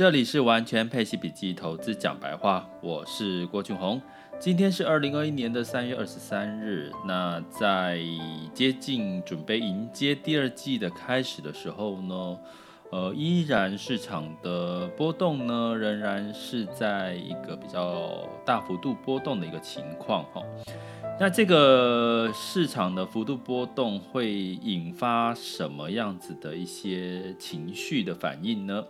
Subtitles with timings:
[0.00, 4.00] 这里是完全配息笔记投资讲白话，我是郭俊宏。
[4.38, 6.90] 今天是二零二一年的三月二十三日。
[7.06, 8.00] 那在
[8.54, 12.38] 接近准备迎接第二季的开始的时候呢，
[12.90, 20.42] 呃，依然市场的波动呢，仍然是在一个比较大幅度波动的一个情况哈。
[21.20, 28.82] 那这个市场的幅度波动会引发什么样子的一些情绪的反应呢？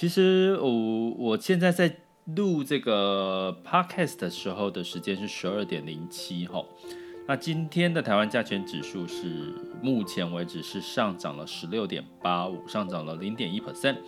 [0.00, 6.64] 其实我我现在在录这个 podcast 的时候的时间是十二点零七哈。
[7.28, 13.98] 那今天的台湾加权指数是目前为止是上涨了十六点八五，上涨了零点一 percent。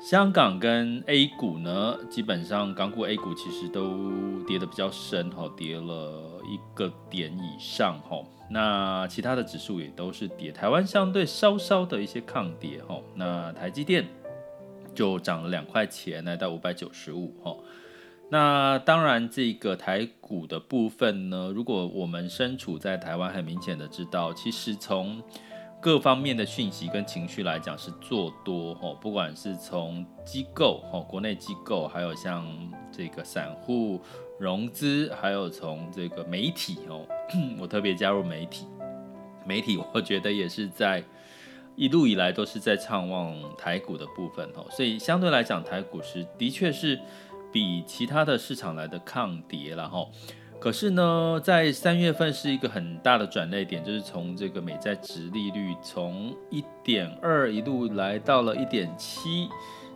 [0.00, 8.18] 香港跟 A 股呢，基本上港股 A 股其实都跌的比较深哈，跌了一个点以上哈。
[8.50, 12.98] 那其他的指数也都是跌，台湾相对稍稍的一些抗跌哈。
[13.14, 14.04] 那台积电
[14.98, 17.56] 就涨了两块钱，来到五百九十五哈。
[18.30, 25.22] 那当然，这个台股的部分呢，如果我们身处在台湾，很明显的知道，其实从
[25.80, 32.44] 各方面的讯息跟情绪来讲是做多哦，不管是从机构哦，国内机构，还有像
[32.90, 34.00] 这个散户
[34.40, 37.06] 融资，还有从这个媒体哦，
[37.60, 38.66] 我特别加入媒体，
[39.46, 41.04] 媒体我觉得也是在
[41.78, 46.98] 一路以来都是在畅望台股的部分哦，所以相对来讲，台股是的确是
[47.52, 50.04] 比其他的市场来的抗跌了哈。
[50.58, 59.48] 可是呢，在三月份是一个很大的转捩点，就是从这个美债殖利率从一点二一路来到了一点七。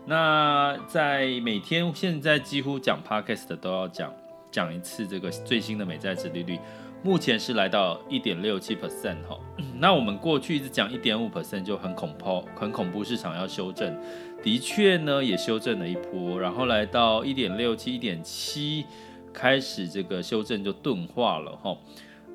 [0.06, 4.14] 那在每天现在几乎讲 Podcast 的都要讲
[4.52, 6.61] 讲一次这个最新的美债殖利率，
[7.03, 9.39] 目前是来到一点六七 percent 哈。
[9.78, 13.97] 那我们过去一直讲一点五 percent 就很恐怖，很恐怖，市场要修正，
[14.42, 18.84] 的确呢也修正了一波，然后来到一点六七、一点七。
[19.34, 21.75] 开始这个修正就钝化了哈，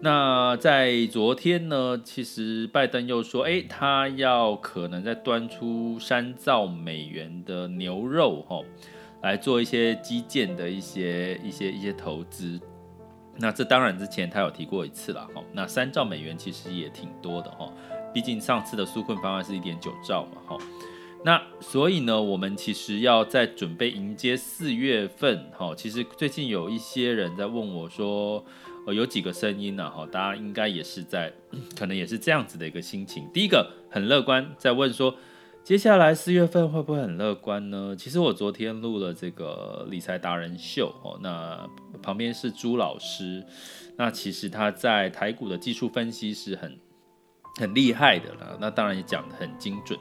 [0.02, 8.62] 那在昨天呢，其实拜登又说，哎，他要可能再端出三兆美元的牛肉哈，
[9.22, 12.60] 来做一些基建的一些一些一些投资。
[13.40, 17.72] 那这当然之前他有提过一次了哈，那三兆美元其实也挺多的哈，
[18.14, 20.58] 毕竟上次的纾困方案是一点九兆嘛哈。
[21.26, 28.44] 那所以呢，我们其实要在准备迎接四月份，哈，其实最近有一些人在问我说，
[28.86, 31.34] 呃，有几个声音呢，哈，大家应该也是在，
[31.78, 33.28] 可能也是这样子的一个心情。
[33.34, 35.16] 第一个很乐观，在问说，
[35.68, 37.94] 接下来四月份会不会很乐观呢？
[37.94, 41.70] 其实我昨天录了这个理财达人秀，哦，那
[42.02, 43.44] 旁边是朱老师，
[43.98, 46.80] 那其实他在台股的技术分析是很
[47.60, 50.00] 很厉害的了，那当然也讲得很精准。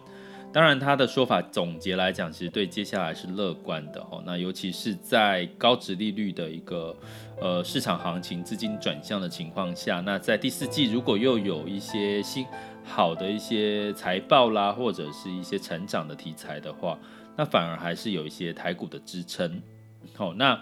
[0.53, 4.23] 当然，他的说法总结来讲，其实对接下来是乐观的哦。
[4.25, 6.97] 那尤其是在高值利率的一个
[7.41, 12.47] 呃市场行情、资金转向的情况下，那在第四季如果又有一些新
[12.87, 16.99] 好的一些财报啦，或者是一些成长的题材的话，
[17.37, 19.61] 那反而还是有一些台股的支撑。
[20.15, 20.59] 好，那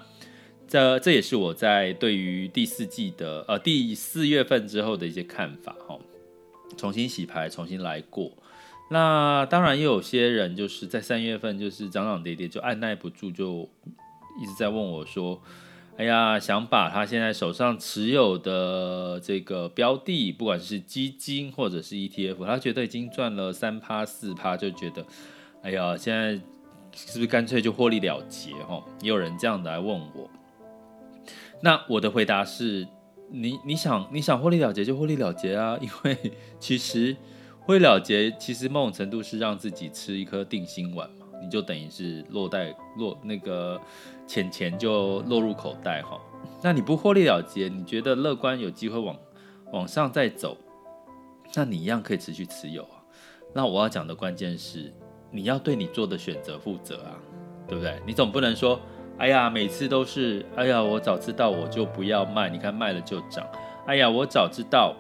[0.67, 5.99] 这这也是我在对于第四季的呃第四月份之后的一些看法哈。
[6.77, 8.33] 重新洗牌，重新来过。
[8.91, 13.69] 那当然，又有些人就是在三月份就是涨涨跌跌，就按捺不住，就
[14.43, 15.41] 一直在问我说
[15.97, 25.07] ：“哎呀，想把他现在手上持有的这个标的，不管是基金或者是 ETF，他觉得已经赚了三趴四趴，就觉得，
[25.63, 26.33] 哎呀，现在
[26.93, 28.53] 是不是干脆就获利了结？
[28.69, 30.29] 哈，也有人这样的来问我。
[31.63, 32.87] 那我的回答是：
[33.31, 36.17] 你你想你想获利了结就获利了结啊， 因为
[36.59, 37.17] 其实。
[37.67, 43.81] 获利了结，其实某种程度是让自己吃一颗定心丸嘛，你就等于是落袋落那个
[44.27, 46.19] 钱钱就落入口袋哈。
[46.63, 49.17] 那你不获利了结，你觉得乐观有机会往
[49.73, 50.57] 往上再走，
[51.55, 53.05] 那你一样可以持续持有啊。
[53.53, 54.93] 那我要讲的关键是，
[55.31, 57.15] 你要对你做的选择负责啊，
[57.69, 58.01] 对不对？
[58.07, 58.81] 你总不能说，
[59.19, 63.47] 哎呀，每次都是，哎呀，我早知道我就不要卖，你看卖了就涨，
[63.87, 64.97] 哎呀，我早知道。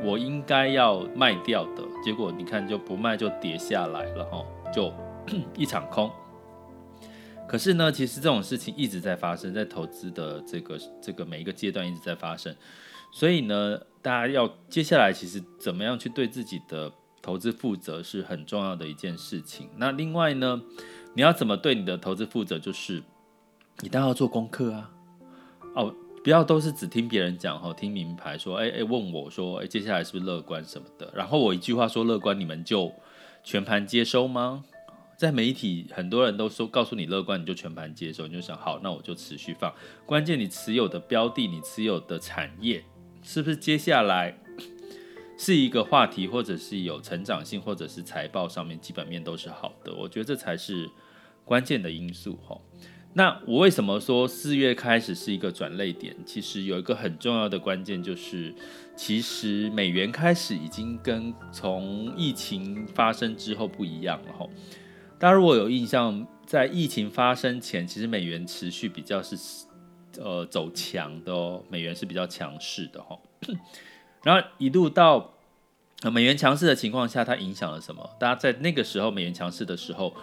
[0.00, 4.92] 我应该要卖掉的，结果你看就不卖就跌下来了哈，就
[5.56, 6.10] 一场空。
[7.48, 12.54] 可是呢，其实这种事情一直在发生在投资的这个这个每一个阶段一直在发生，
[13.10, 16.92] 所以呢，大家要接下来其实怎么样去对自己的
[17.22, 19.68] 投资负责是很重要的一件事情。
[19.76, 20.60] 那另外呢，
[21.14, 23.02] 你要怎么对你的投资负责，就是
[23.80, 24.90] 你当然要做功课啊，
[25.74, 25.94] 哦。
[26.24, 31.10] 不要都是只听别人讲哈，听名牌说，哎哎，问我说，哎，接下来是不是乐观什么的？
[31.14, 32.92] 然后我一句话说乐观，你们就
[33.44, 34.64] 全盘接收吗？
[35.18, 39.74] 在媒体很多人都说告诉你乐观，你就全盘接受，你就想好，那我就持续放。
[40.06, 42.84] 关键你持有的标的，你持有的产业，
[43.24, 44.38] 是不是接下来
[45.36, 49.92] 是一个话题，或者是有成长性，或者是财报上面基本面都是好的？
[49.92, 50.88] 我觉得这才是
[51.44, 52.56] 关键的因素哈。
[53.14, 56.14] 那我为什么说四月开始是一个转捩点？
[56.24, 58.54] 其实有一个很重要的关键就是，
[58.94, 64.46] 其实美元开始已经跟从疫情发生之后不一样了哈。
[65.18, 69.36] 大家如果有印象，在疫情发生前，其实美元持续比较是
[70.20, 73.18] 呃走强的哦，美元是比较强势的哈。
[74.22, 75.34] 然后一路到
[76.12, 78.08] 美元强势的情况下，它影响了什么？
[78.20, 80.14] 大家在那个时候美元强势的时候，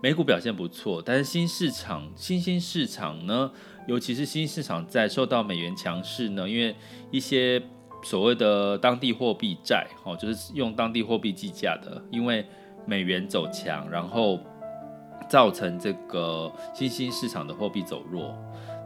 [0.00, 3.50] 美股表现不错，但是新市场、新兴市场呢，
[3.88, 6.76] 尤其是新市场在受到美元强势呢，因为
[7.10, 7.60] 一些
[8.04, 12.46] 所谓的当地货币债，哦，就是用当地货币计价的，因为
[12.86, 14.38] 美元走强，然后
[15.28, 18.32] 造成这个新兴市场的货币走弱，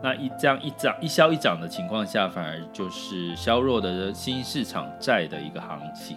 [0.03, 6.17] 那一这样一涨一消一涨的情况下，反而就是削弱的新市场债的一个行情。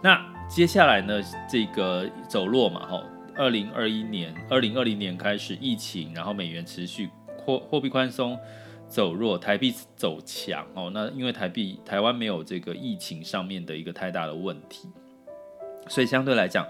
[0.00, 1.20] 那接下来呢，
[1.50, 3.02] 这个走弱嘛，吼，
[3.36, 7.10] 二零二一年、二零二零年开始疫情，然后美元持续
[7.44, 8.38] 货货币宽松
[8.86, 10.88] 走弱，台币走强哦。
[10.94, 14.88] 那因为台币台湾没有这个疫情上面的一个太大的问题，
[15.88, 16.64] 所以相对来讲。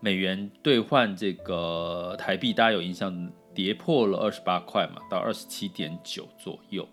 [0.00, 6.88] 美元兑换这个台币，大家有印象，跌破了二十八块嘛，到二十七点九左右。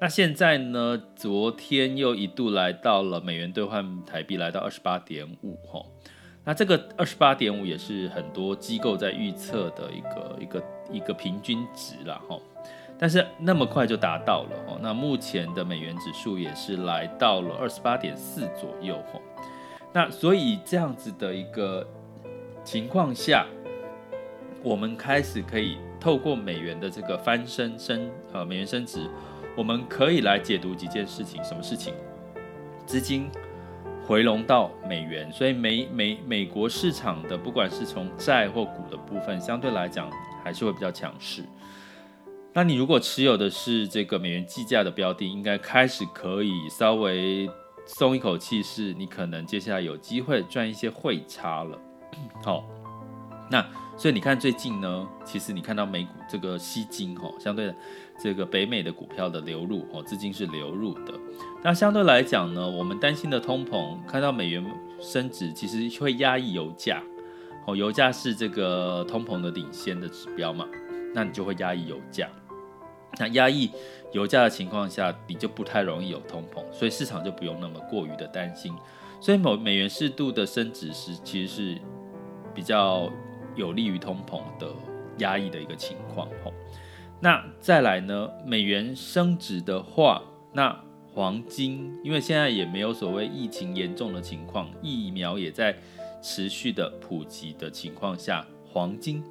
[0.00, 5.86] 那现在呢，昨天又一度来到了美元兑换台币来到二十八点五哈。
[6.44, 12.36] 那这个二十八点五也是很多机构在预测的一个一个一个平均值了哈。
[12.98, 14.76] 但是那么快就达到了哈。
[14.82, 19.20] 那目前的美元指数也是来到了二十八点四左右哈。
[19.92, 21.86] 那所以这样子的一个。
[22.64, 23.46] 情况下，
[24.62, 29.08] 我们开始可以透过美元的这个翻身升呃美元升值，
[29.56, 31.42] 我们可以来解读几件事情。
[31.42, 31.92] 什么事情？
[32.86, 33.30] 资金
[34.06, 40.10] 回笼到美元，所以美美美国市场的不管是从债或股的部分，相对来讲
[40.44, 41.44] 还是会比较强势。
[42.52, 47.48] 那你如果持有的是这个美元计价的标的，应该开始可以稍微
[47.86, 51.78] 松一口气，是你可能接下来有机会赚一些汇差了。
[52.44, 52.64] 好，
[53.50, 53.64] 那
[53.96, 57.74] 所以你看最近呢，其实你看到美股这个吸金哈，相对的
[58.20, 61.12] 这个北美的股票的流入哦，资金是流入的。
[61.62, 64.64] 那相对来讲呢，我们担心的通膨，看到美元
[65.00, 67.00] 升值，其实会压抑油价。
[67.66, 70.66] 哦，油价是这个通膨的领先的指标嘛，
[71.14, 72.28] 那你就会压抑油价。
[73.18, 73.70] 那压抑
[74.12, 78.72] 油价的情况下，你就不太容易有通膨，所以市场就不用那么过于的担心。
[79.20, 81.78] 所以美美元适度的升值是其实是。
[82.54, 83.10] 比较
[83.54, 84.72] 有利于通膨的
[85.18, 86.52] 压抑的一个情况吼，
[87.20, 90.22] 那再来呢，美元升值的话，
[90.52, 90.78] 那
[91.14, 95.76] 黄金因为现在也没有所谓疫情严重的情况，疫苗也在
[96.22, 99.22] 持续的普及的情况下，黄金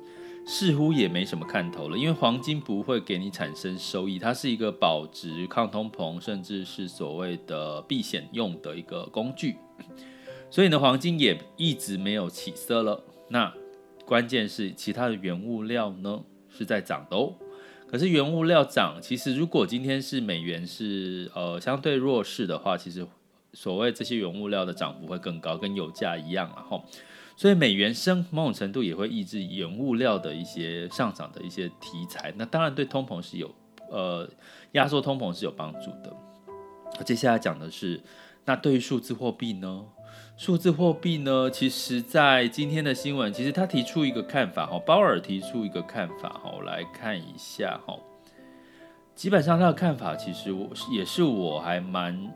[0.45, 9.57] 似乎也没什么看头了，因为黄金不会给你产生收益，它是一个保值、抗通膨，甚至是所谓的避险用的一个工具，
[10.49, 13.03] 所以呢，黄金也一直没有起色了。
[13.31, 13.53] 那
[14.05, 17.33] 关键是其他的原物料呢是在涨的哦，
[17.87, 23.07] 可是原物料涨，其实如果今天是美元是呃相对弱势的话，其实
[23.53, 26.83] 所谓这些原物料的涨幅会更高，跟油价一样啊吼，
[27.37, 33.49] 所以美元升某种程度也会抑制原物料的一些上涨的一些题材，那当然对通膨是有
[33.89, 34.29] 呃
[34.73, 36.13] 压缩通膨是有帮助的。
[37.05, 38.01] 接下来讲的是，
[38.43, 39.85] 那对于数字货币呢？
[40.37, 47.97] 数字货币呢，其实，在今天的新闻，其实他提出一个看法哈，鲍尔提出一个看法哈，我来看一下哈。
[49.13, 52.33] 基本上他的看法，其实我也是我还蛮，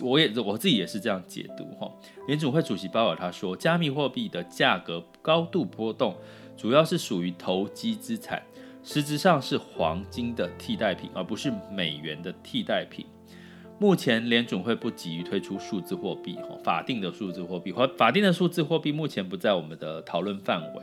[0.00, 1.90] 我也我自己也是这样解读哈。
[2.28, 6.16] 联总会主席鲍尔他说，加密货币的价格高度波动，
[6.56, 8.40] 主要是属于投机资产，
[8.84, 13.04] 实质上是黄金的替代品，而不是美元的替代品。
[13.80, 20.82] 目前联准会不急于推出数字货币，法定的数字货币或法定的数字货币目前不在我们的讨论范围。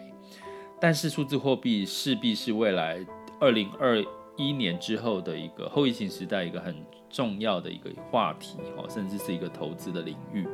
[0.79, 2.97] 但是数字货币势必是未来
[3.39, 4.01] 二零二
[4.37, 6.75] 一年之后的一个后疫情时代一个很
[7.09, 8.57] 重要的一个话题，
[8.89, 10.47] 甚至是一个投资的领域。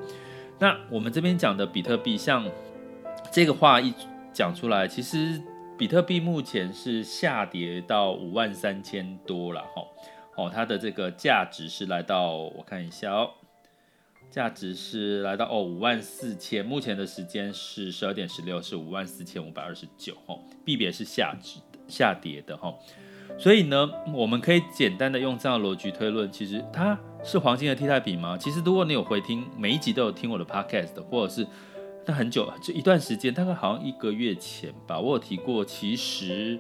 [0.58, 2.44] 那我们这边讲的比特币，像
[3.32, 3.94] 这个话一
[4.34, 5.42] 讲出来，其实
[5.78, 9.84] 比特币目前是下跌到五万三千多了，哈。
[10.36, 13.32] 哦，它的这个价值是来到，我看一下哦，
[14.30, 22.74] 价值是来到哦五万四千，目前的时间是十二点十六，是五万四千五百二十九哦，币别是下值下跌的哈，
[23.38, 28.38] 所以呢，我们可以简单的用这样的逻辑推论，其实它是黄金的替代品吗？
[28.38, 31.46] 其实如果你有回听每一集都有听我的 podcast，或者是
[32.06, 36.58] 那很久就一段时间，大概好像一个月前吧，我有提过，其实。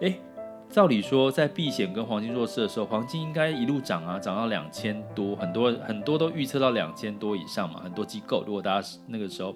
[0.00, 0.20] 诶
[0.68, 7.80] 照理说，在避险跟黄金弱势的时候，黄金应该一路涨啊，涨到两千多，很多很多都预测到两千多以上嘛。
[7.82, 9.52] 很多机构，如果大家那个时候，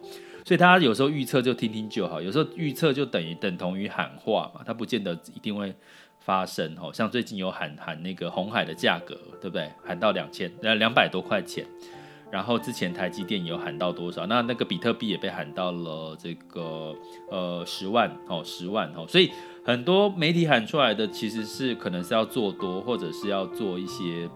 [0.46, 5.74] 所以大家有时候预测就听听就好，有时候预测就等于等同于喊话嘛，它不见得一定会
[6.20, 6.90] 发生哦。
[6.92, 9.70] 像最近有喊喊那个红海的价格，对不对？
[9.84, 11.66] 喊到两千呃两百多块钱，
[12.30, 14.26] 然后之前台积电有喊到多少？
[14.26, 16.94] 那那个比特币也被喊到了这个
[17.30, 19.30] 呃十万哦十万哦，所以。
[19.62, 24.28] 很多媒体喊出来的其实是可能是要做多，或者是要做一些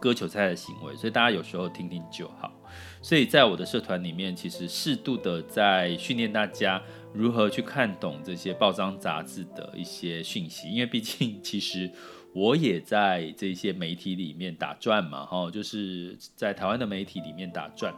[0.00, 2.52] 割韭菜的行为，所以大家有时候听听就好。
[3.00, 6.82] 所以在我的社团里面，其实适度的在训练大家
[7.14, 11.88] 如何去看懂这些报章杂志的一些讯息，因为毕竟其实
[12.34, 17.94] 我也在这些媒体里面打转嘛，哈，就是在台湾的媒体里面打转。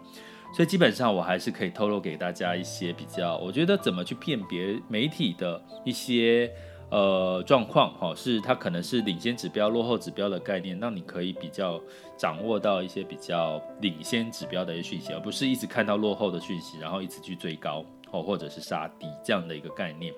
[0.52, 6.48] 所以基本上我还是可以透露给大家一些比较，我觉得怎么去辨别媒体的一些
[6.90, 11.80] 呃状况，哈，是它可能是领先指标、落后指标的概念，让你可以比较
[12.16, 20.14] 掌握到一些比较领先指标的一些讯息，而不是一直看到落后的讯息，然后一直去追高，或者是杀低这样的一个概念。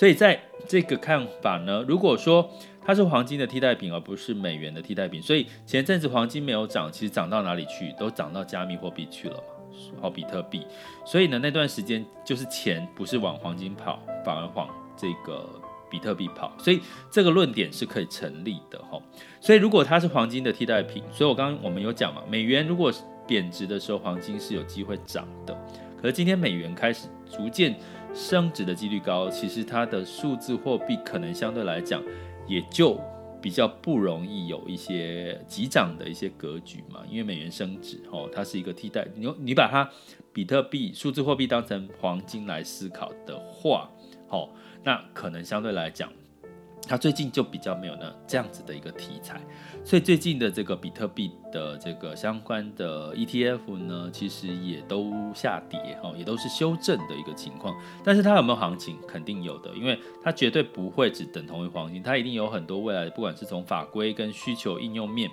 [0.00, 2.50] 所以在这个看法呢，如果说
[2.82, 7.92] 它是黄金的替代品，而不是美元的替代品，所以前阵子黄金没有涨，其实涨到哪里去？
[7.98, 10.00] 都涨到加密货币去了嘛。
[10.00, 10.66] 好，比特币，
[11.04, 15.46] 所以呢，那段时间就是钱不是往黄金跑，反而往这个
[15.90, 16.80] 比特币跑，所以
[17.10, 18.98] 这个论点是可以成立的哈。
[19.38, 22.90] 所以如果它是黄金的替代品，所以我刚刚我们有讲嘛，美元如果
[23.26, 25.54] 贬值的时候，黄金是有机会涨的。
[26.00, 27.78] 可是今天美元开始逐渐
[28.14, 32.02] 升值的几率高，其实它的数字货币可能相对来讲
[32.46, 33.00] 也就。
[33.42, 39.08] 比较不容易有一些急涨的一些格局嘛，因为美元升值哦，它是一个替代。
[39.14, 39.90] 你你把它
[40.30, 43.90] 比特币数字货币当成黄金来思考的话，
[44.28, 44.50] 哦，
[44.84, 46.12] 那可能相对来讲。
[46.90, 49.40] 他最近就比较没有呢这样子的一个题材，
[49.84, 57.76] 所以最近的这个比特币的这个相关的 ETF 呢，其实也都下跌哦，也都是修正的一个情况。
[58.02, 58.98] 但是它有没有行情？
[59.06, 65.30] 肯定有的，因为它绝对不会只等同于黄金，它一定有很多未来，不管是从法规跟需求应用面。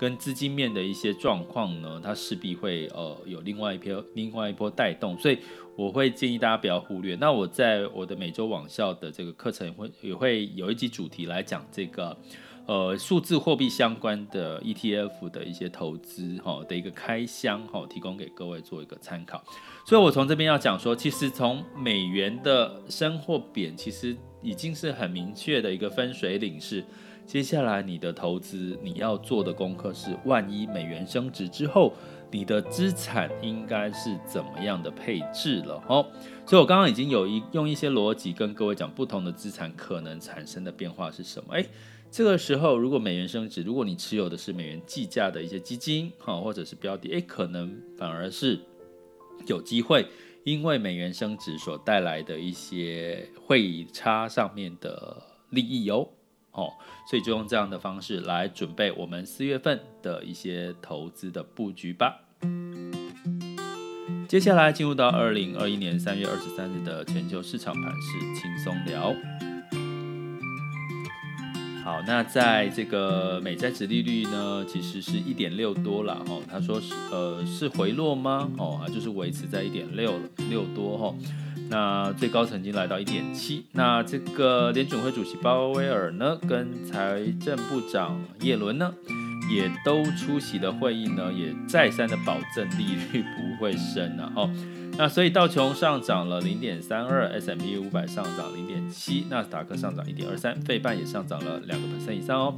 [0.00, 5.38] 跟资金面的一些状况呢，它势必会呃有另外一波另外一波带动，所以
[5.76, 7.14] 我会建议大家不要忽略。
[7.16, 12.16] 那我在我的每周网校的这个课程会也会有一集主题来讲这个
[12.64, 19.44] 呃数字货币相关的 ETF 的一些投资哈的一个开箱哈，提供给各位做一个参考。
[19.84, 26.82] 所以我从这边要讲说，其实从美元的升或贬，其实已经是很明确的一个分水岭是。
[27.30, 31.92] 接下来你的投资，你要做的功课是，万一美元升值之后，
[32.28, 35.80] 你的资产应该是怎么样的配置了？
[35.86, 36.04] 哦，
[36.44, 41.54] 所以我刚刚已经有一用一些逻辑跟各位讲，不同的资产可能产生的变化是什么？
[41.54, 41.64] 诶，
[42.10, 48.58] 这个时候如果美元升值，如果你持有的是美元计价的一些基金，哈，或者是标的，诶，可能反而是
[49.46, 50.04] 有机会，
[50.42, 56.08] 因为美元升值所带来的一些汇差上面的利益哦。
[56.60, 56.74] 哦，
[57.08, 62.20] 所以就用这样的方式来准备我们四月份的一些投资的布局吧。
[64.28, 69.14] 接下来进入到二零二一年三月二十三日的全球市场盘势轻松聊。
[71.82, 76.38] 好，那在这个美债殖利率呢，其实是一点六多了哈。
[76.48, 78.48] 他说是呃是回落吗？
[78.58, 81.14] 哦，就是维持在一点六六多哈。
[81.70, 88.92] 那最高曾经来到一点七，那这个联准会主席鲍威尔呢，跟财政部长耶伦呢，
[89.48, 94.50] 也都出席了会议呢，也再三的保证利率不会升了哦。
[94.98, 102.54] 那所以道琼上涨了零点三二，S M E 五百上涨零点七，纳斯达克上涨一点二三，费半也上涨了两个 percent 以上哦。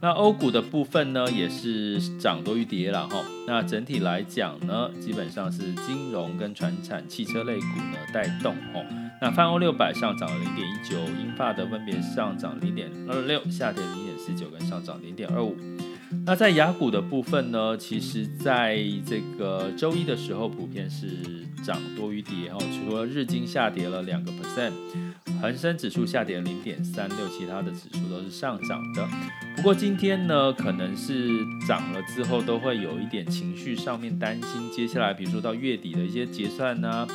[0.00, 3.24] 那欧股的部分呢，也是涨多于跌了哈。
[3.46, 8.84] 那整体来讲呢，基本上是金融跟传产、汽车类股呢带动哈。
[9.22, 15.56] 那泛欧六百上涨了零点一九，英法的分别上涨零点二六，下跌零点四九，跟上涨零点二五。
[16.26, 21.06] 那在雅股的部分呢，其实在这个周一的时候，普遍是
[21.64, 22.58] 涨多于跌哈。
[22.60, 24.72] 除了日经下跌了两个 percent。
[25.46, 29.08] 恒生指数下跌零点三六，其他的指数都是上涨的。
[29.54, 31.28] 不过今天呢，可能是
[31.68, 37.06] 涨了之后都会有一点情绪上面担心，接下来比如说到月底的一些结算呢、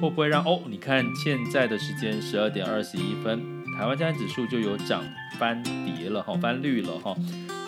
[0.00, 0.62] 会不会让哦？
[0.68, 3.40] 你看现在的时间十二点二十一分，
[3.78, 5.04] 台湾加权指数就有涨
[5.38, 7.14] 翻跌了哈，翻绿了哈，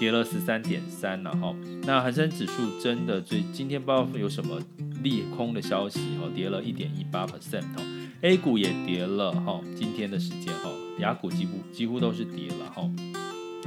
[0.01, 1.55] 跌了十三点三了哈。
[1.85, 4.61] 那恒生指数真的最今天不知道有什么
[5.01, 12.91] 利空的消息哦，跌了一点一八 percent 哦，A 股也跌了哈，今天的时间哈，雅股几乎几乎都是跌了哈，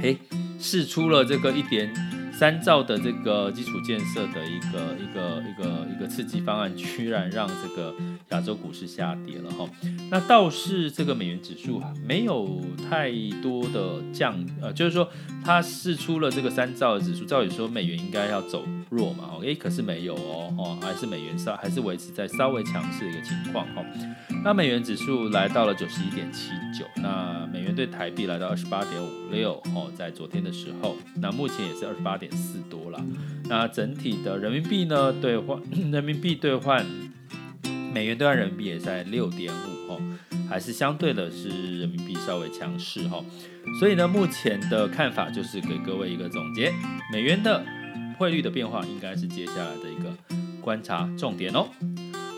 [0.00, 0.18] 诶，
[0.58, 1.92] 释出了这个一点
[2.42, 7.94] 三兆的这个基础建设的一个一个一个一个刺激方案，居然让这个
[8.30, 9.64] 亚洲股市下跌了哈，
[10.10, 15.08] 那倒是这个美元指数没有太多的降，呃，就是说
[15.44, 23.84] 它试出了这个三兆的指数，照理说美元应该要走弱嘛，哦诶，可是没有哦，哦，还是美元稍还是维持在稍微强势的一个情况哈。
[24.44, 33.04] 那美元指数来到了九十一点七九，那美元对台币来到二十八点五六哦，在昨天的时候，那目前也是二十八点四多了。
[33.48, 35.60] 那整体的人民币呢，兑换
[35.90, 36.84] 人民币兑换
[37.92, 40.00] 美元兑换人民币也在六点五哦，
[40.48, 43.24] 还是相对的是人民币稍微强势哈。
[43.78, 46.72] 所以呢，目前的看法就是给各位一个总结，
[47.12, 47.64] 美元的。
[48.18, 50.14] 汇率的变化应该是接下来的一个
[50.60, 51.66] 观察重点哦。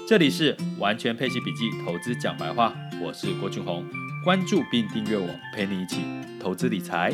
[0.09, 2.73] 这里是完全配息笔记投资讲白话，
[3.03, 3.85] 我是郭俊宏，
[4.25, 6.01] 关注并订阅我，陪你一起
[6.41, 7.13] 投资理财。